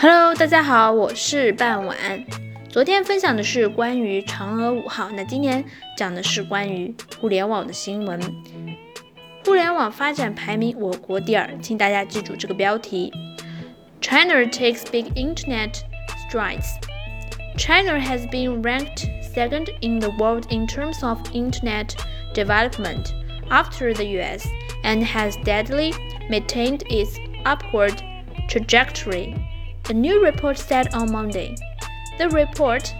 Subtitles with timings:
[0.00, 1.96] Hello，大家好，我是半晚。
[2.68, 5.64] 昨天分享的是关于嫦娥五号，那今天
[5.96, 8.20] 讲的是关于互联网的新闻。
[9.44, 13.12] 互联网发展排名，我国第二，请大家记住这个标题：
[14.00, 15.80] China takes big internet
[16.28, 16.74] strides.
[17.56, 21.94] China has been ranked second in the world in terms of internet
[22.34, 23.12] development
[23.48, 24.46] after the US
[24.84, 25.94] and has steadily
[26.28, 27.94] maintained its upward
[28.48, 29.34] trajectory.
[29.91, 31.53] A new report said on Monday.
[32.17, 32.95] The report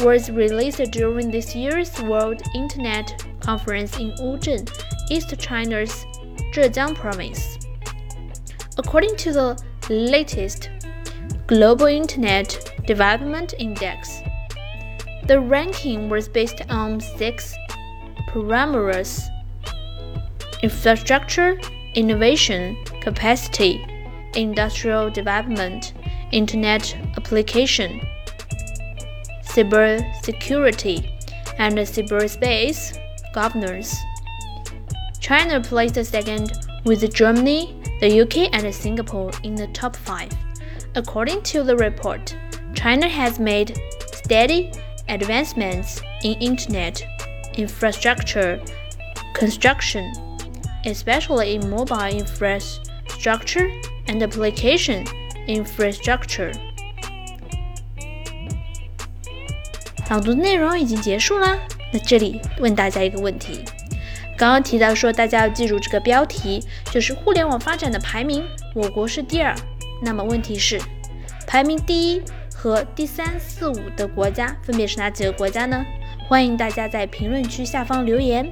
[0.00, 4.70] was released during this year's World Internet Conference in Wuzhen,
[5.10, 6.04] East China's
[6.52, 7.58] Zhejiang province.
[8.76, 10.68] According to the latest
[11.46, 14.20] Global Internet Development Index,
[15.26, 17.56] the ranking was based on six
[18.28, 19.30] parameters
[20.62, 21.58] infrastructure,
[21.94, 23.82] innovation, capacity,
[24.34, 25.94] industrial development,
[26.30, 28.00] internet application,
[29.44, 31.10] cybersecurity,
[31.58, 32.98] and cyberspace
[33.34, 33.96] governance.
[35.20, 36.52] China placed second
[36.84, 40.30] with Germany, the UK, and Singapore in the top five.
[40.94, 42.36] According to the report,
[42.74, 43.78] China has made
[44.12, 44.72] steady
[45.08, 47.02] advancements in internet
[47.54, 48.60] infrastructure
[49.34, 50.12] construction,
[50.84, 53.70] especially in mobile infrastructure
[54.06, 55.04] and application
[55.46, 56.52] infrastructure。
[60.10, 61.58] 朗读的内容已经结束啦。
[61.92, 63.64] 那这里问大家一个问题：
[64.36, 68.44] 刚刚提到说大家要记住这个标题，就是互联网发展的排名，
[68.74, 69.54] 我国是第二。
[70.02, 70.80] 那么问题是，
[71.46, 72.22] 排名第一
[72.54, 75.84] 和第三、四、五的国家分别是哪几个国家呢？
[76.28, 78.50] 欢迎大家在评论区下方留言。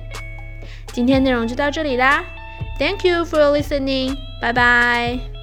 [0.92, 2.24] 今天内容就到这里啦
[2.78, 5.39] ，Thank you for listening，拜拜。